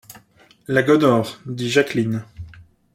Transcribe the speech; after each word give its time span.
La 0.67 0.81
Gonore, 0.81 1.37
dit 1.45 1.69
Jacqueline. 1.69 2.25